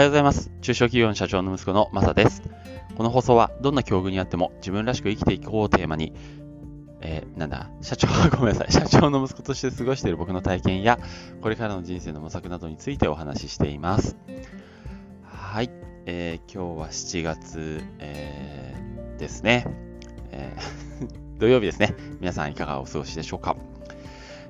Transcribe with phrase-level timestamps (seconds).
[0.00, 0.50] はようございます。
[0.62, 2.42] 中小企業の社長の息子のマサです。
[2.96, 6.14] この放送は、どんな境遇にあっても自分らしく生きていこうをテーマに、
[7.02, 8.72] えー、なんだ、社長、 ごめんなさい。
[8.72, 10.98] 社長の息子として過ごしている僕の体験や、
[11.42, 14.16] これからの人生の模索などについてお話ししています。
[15.22, 15.70] はい。
[16.06, 19.66] えー、今日は7月、えー、ですね。
[20.32, 21.94] えー 土曜日ですね。
[22.20, 23.54] 皆さんいかがお過ごしでしょうか。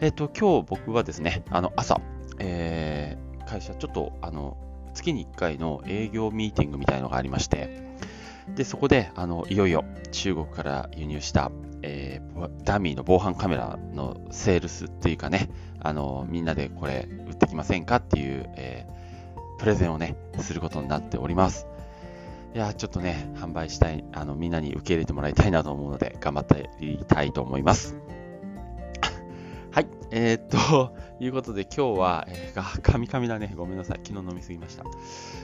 [0.00, 2.02] えっ、と、今日僕はですね、あの、朝、
[2.38, 4.58] えー、会社、ちょっと、あの、
[4.98, 7.88] 月に1回の営業ミーティングみたいのがありまして、
[8.54, 11.50] で、そこで、あの、いよいよ中国から輸入した、
[11.82, 12.28] えー
[12.64, 18.98] ダミーの防犯カメラのセールスっていうかね、あの、みんなでこれ売ってきませんかっていう、えー
[19.58, 21.66] プレゼンをね、することになっております。
[22.54, 27.96] いや、ちょっとね、販売したい、あの、みんなに受け入れてもらいたいなと思うので、頑張っていきたいと思います。
[29.72, 29.86] はい。
[30.10, 33.52] えー、っと、いうことで今日は、えー、カミカミだね。
[33.56, 34.00] ごめんなさい。
[34.04, 34.84] 昨日飲みすぎました。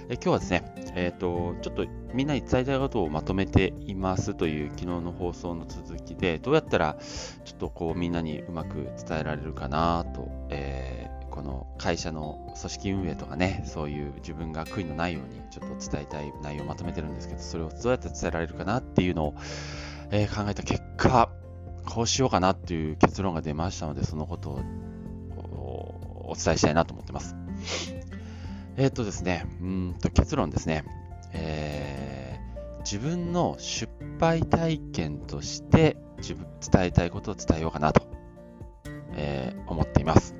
[0.08, 6.96] え今日はですね、えーっと、ちょっとみんなに伝えたいことをまとめていますという昨日の放送の続きで、どうやったら
[7.44, 19.34] ちょっとこうみんなにうまく伝えられるかなと、えーこの会社の組織運営とかね、そういう自分が悔いのないようにちょっと伝えたい内容をまとめてるんですけど、それをどうやって伝えられるかなっていうのを、
[20.12, 21.28] えー考えた結果、
[21.86, 24.60] こうしようかなっていう結論が出ましたので、そのことを
[26.34, 27.36] お伝えしたいなと思ってます。
[28.76, 30.84] えーっとですね、うんと結論ですね、
[31.32, 32.24] えー
[32.84, 38.02] 自分の失敗体験として自分伝えたいことを伝えようかなと、
[39.14, 40.34] えー思っています。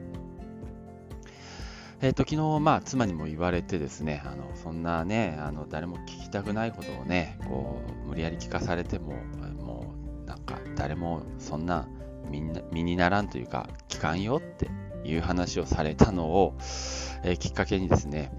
[2.03, 9.15] えーっと昨日、まあ、妻にも言われてですね、あのそんなね、あの誰も聞きたくないことをね、こう無理やり聞かされても、
[9.63, 11.89] もうなんか誰もそんな
[12.31, 14.69] みんな身にならんというか、聞かんよって
[15.05, 16.55] いう話をされたのを、
[17.23, 18.33] えーきっかけにですね、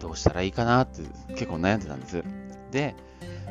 [0.00, 2.24] どうしたらいいかなって結構悩んでたんです。
[2.70, 2.94] で、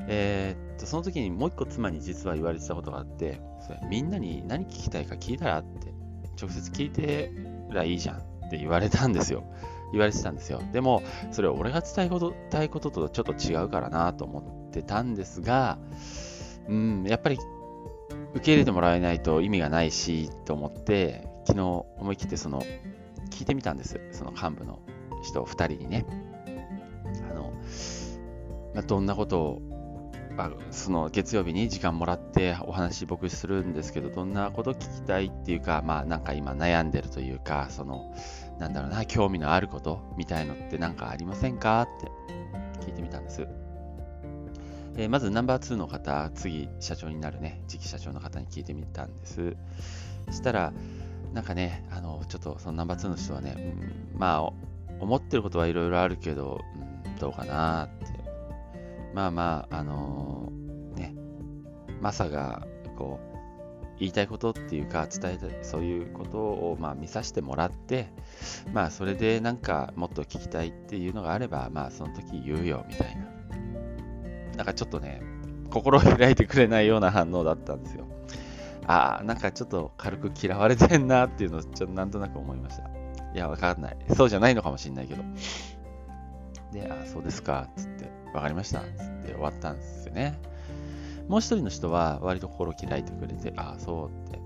[0.07, 5.93] えーっと、その時にもう一個妻に実は言われてたことがあって、それみんなに何聞きたいか聞いたらって、
[6.41, 7.31] 直接聞いて
[7.69, 9.43] らいいじゃんって言われたんですよ。
[9.91, 10.61] 言われてたんですよ。
[10.71, 12.09] でも、それは俺が伝え
[12.49, 15.79] たいこととちょっと違うからなと思ってたんですが、
[16.67, 17.37] うん、やっぱり
[18.33, 22.61] 受け入れてもらえないと意味がないしと思って、昨日思い切ってその
[23.29, 23.99] 聞いてみたんです。
[24.11, 24.79] その幹部の
[25.23, 26.05] 人2人にね。
[27.29, 27.53] あの、
[28.73, 29.61] まあ、どんなことを
[30.37, 38.13] あその月曜日に時間もらってお話僕するんですけど、どんなこと聞きたいっていうか、まあなんか今悩んでるというか、その、
[38.59, 41.81] なんだろうな、興味のあることみたいのってなんかありませんか？
[41.81, 42.11] って
[42.85, 43.47] 聞いてみたんです。
[44.97, 49.55] えーまずナンバー2の方、次社長になるね、次期社長の方に聞いてみたんです。
[50.31, 50.73] したら、
[51.33, 53.55] なんかね、あの、ちょっとそのナンバー2の人はね、
[54.13, 54.53] うんまあ、
[54.99, 58.05] 思ってることはいろいろあるけど、うんどうかなって。
[59.13, 61.15] まあまあ、あのーね、
[62.01, 62.65] マサが、
[62.97, 63.31] こう、
[63.99, 68.07] 言いたいことっていうか、伝えたい、そういうことを、まあ、見させてもらって、
[68.73, 73.27] まあ、それでなんか、もっと聞きたいっていうのがあれば、まあ、その時言うよ、みたいな。
[74.57, 75.21] なんかちょっとね、
[75.69, 78.07] 心を開いてくれないような反応だったんですよ。
[78.91, 82.83] ああ、なんかちょっと軽く嫌われてんなっていうのをちょっとなんとなく思いました。
[83.33, 83.97] いや、わかんない。
[84.15, 85.23] そうじゃないのかもしれないけど。
[86.73, 88.87] で、ああ、そうですか、つって、わかりました、つっ
[89.25, 90.37] て終わったんですよね。
[91.29, 94.39] もう一人の人は割と心を開いてくれて、ああ、そうって、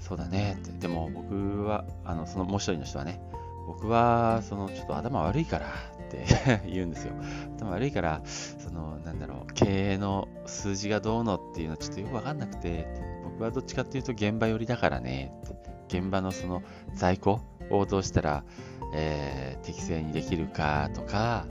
[0.00, 0.70] そうだねって。
[0.70, 3.20] でも僕は、あの、そのもう一人の人はね、
[3.66, 6.24] 僕は、その、ちょっと頭悪いからって
[6.70, 7.12] 言うんですよ。
[7.58, 12.86] 頭悪いから、その、なんだろう、経営の数字がどうのっていうのちょっとよくわかんなくて、
[13.44, 15.32] はどっちかっていうと現場寄りだからね、
[15.88, 16.62] 現場のその
[16.94, 17.40] 在庫
[17.70, 18.44] をどうしたら、
[18.94, 21.44] えー適正にできるかとか、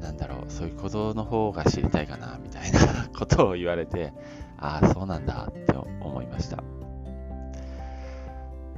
[0.00, 4.12] なんだろう、そういうことの方が知りたいかな、みたいなことを言われて、
[4.58, 6.62] ああ、そうなんだって思いました。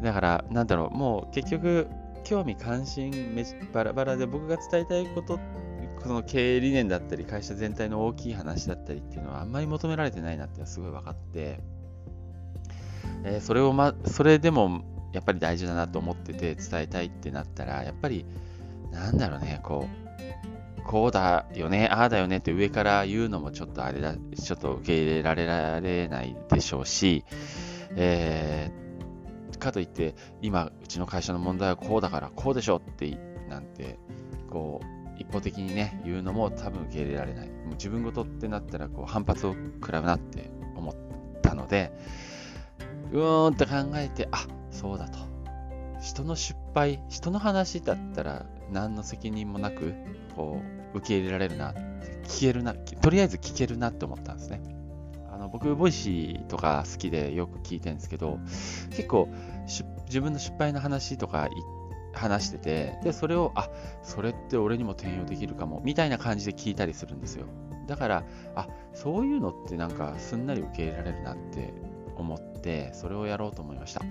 [0.02, 1.88] だから、なんだろう、もう結局、
[2.24, 5.38] 興味関心めバラバラで僕が伝えたいこと、
[6.02, 11.60] この経営理念だったり、会社全体の大きい話だったりっていうのはあんまり求められてないなってすごい分かって、
[13.24, 14.82] えーそれをま、それでも
[15.12, 18.26] やっぱり大事だなと思ってて伝えたいってなったら、やっぱり、
[18.90, 19.88] なんだろうね、こ
[20.78, 27.24] う、こうだよね、ああだよねって上から言うのもちょっとあれだ、ちょっと受け入れられられないでしょうし、
[27.96, 28.84] えー
[29.64, 33.18] かといって、今、うちの会社の問題はこうだから、こうでしょって、
[33.48, 33.98] なんて、
[34.50, 34.86] こう、
[35.18, 37.48] 一方的にね、言うのも多分受け入れられない。
[37.48, 40.94] もう自分ごとってなったら、こう、反発を食らうなって思っ
[41.42, 41.92] たので、
[43.14, 45.34] うーんって考えて、あ、そうだと。
[46.04, 49.94] 人の失敗人の話だったら何の責任もなく
[50.36, 50.60] こ
[50.92, 51.72] う受け入れられるな
[52.24, 54.60] 聞けるなとりあえず聞けるなって思ったんですね
[55.32, 58.38] あの僕ボイシーとか好きでよく聞いてるんですけど
[58.90, 59.28] 結構
[60.06, 61.48] 自分の失敗の話とか
[62.12, 63.70] 話しててでそれをあ
[64.02, 67.46] それって俺にも転用できるかもみたいな感じで聞いたりするんですよ
[67.86, 68.24] だから
[68.54, 71.72] あそういうのってなんかすんなり受け入れられるなって
[72.16, 74.02] 思ってそれをやろうと思いました。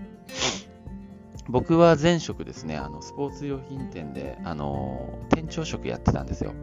[1.50, 6.54] 僕は前職ですねあのスポーツ用品店であの店長職やってたんですよ、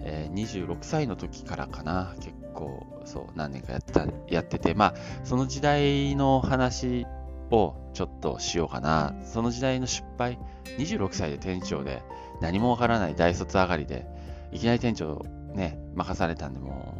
[0.00, 4.94] えー、26歳の時からかな結構そう何年かやってたやっててまあ
[5.24, 7.06] その時代の話
[7.50, 9.14] をちょっとしようかな。
[9.24, 10.38] その時代の失敗
[10.78, 12.02] 26歳で店長で
[12.40, 14.06] 何もわからない大卒上がりで
[14.52, 15.24] いきなり店長
[15.54, 16.94] ね任されたんでも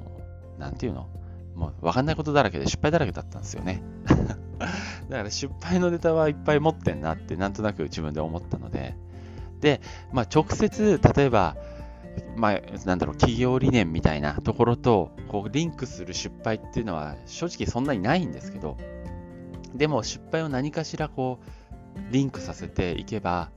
[0.57, 1.09] う何て言うの？
[1.55, 3.83] もう分かんないことだらけで失敗だらけだったんですよね。
[5.09, 8.97] だから失敗のネタはいっぱい持ってんなってなんとなく自分で思ったので、
[9.61, 9.81] で、
[10.13, 11.57] まあ、直接、例えば、
[12.37, 18.77] まあ、なんだろう、企業理念みたいなところと、こう、リンクする失敗っていうのは、正直そんなにないんですけど、
[19.75, 23.51] でも失敗を何かしらこう、リンクさせていけば、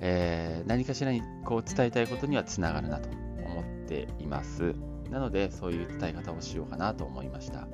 [0.00, 3.08] えー、何かしらにこう伝えたいことにはつながるなと
[3.44, 4.74] 思っています。
[5.10, 7.66] なので、そういう伝え方をしようかなと思いました。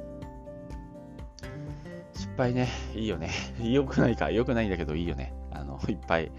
[2.14, 3.30] 失敗ね、いいよね。
[3.60, 5.32] 良くないか、良くないんだけどいいよね。
[5.50, 6.30] あの、いっぱい、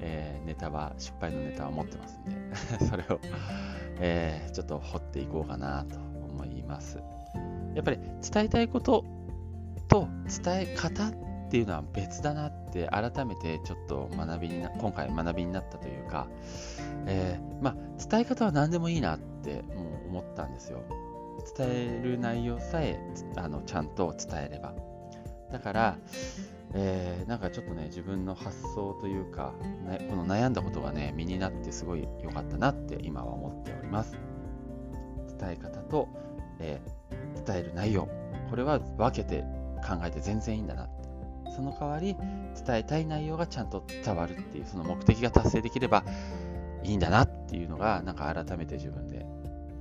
[0.00, 2.32] えー、ネタは、失敗のネタは持ってますんで、
[2.86, 3.20] それを、
[4.00, 6.98] えー、ちょっと掘っていこうかなと思います。
[7.74, 9.04] やっぱり伝えたいこと
[9.88, 10.08] と
[10.44, 11.12] 伝え方っ
[11.50, 16.28] ていうのは別だなって改めてちょっと学びにな今回学びになったというか、
[17.06, 17.76] えー、まあ、
[18.08, 20.82] 伝え方は何でもいいなってってもう思ったんですよ。
[21.56, 22.98] 伝える内容さえ
[23.36, 24.74] あのちゃんと伝えれば。
[25.52, 25.98] だから、
[26.72, 29.52] えー、なんかちょっとね、自分の発想というか、
[29.86, 34.16] ね、この悩んだことがね、身になってすごい良かったなって今は思っております。
[35.38, 36.08] 伝え方と、
[36.58, 38.08] えー、伝える内容、
[38.50, 39.42] これは分けて
[39.86, 40.88] 考えて全然いいんだな。
[41.54, 42.16] その代わり、
[42.66, 46.04] 伝えたい内容がちゃんと伝わるっていう、その目的が達成できれば
[46.82, 49.24] いいんだなっていうのが、なんか改めて自分で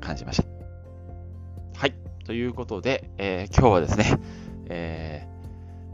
[0.03, 1.79] 感じました。
[1.79, 1.93] はい。
[2.25, 4.19] ということで、えー、今日はですね、
[4.69, 5.33] えー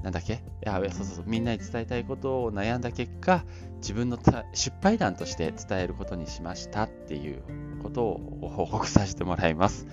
[0.04, 0.36] なんだっけ？
[0.36, 1.26] いやそうそうそう。
[1.28, 3.44] みんなに伝えたいことを悩んだ結果
[3.82, 4.18] 自分の
[4.54, 7.44] 失敗談として伝えることにしましたっていう
[7.84, 9.88] ことを報告させてもらいます。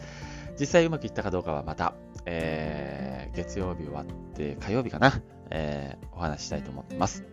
[0.60, 5.20] 実際うまくいったかどうかはまた、えー、月曜日終わって火曜日かな、
[5.50, 7.24] えー、お話ししたいと思ってます。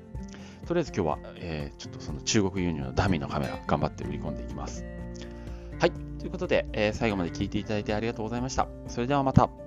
[0.65, 4.83] とりあえず今日は、えー、ちょっとその中国輸入のダミーのカメラ頑張って売り込んでいきます
[6.33, 8.67] ことで、え最後まで聞いていただいてありがとうございました。
[8.87, 9.62] それではまた。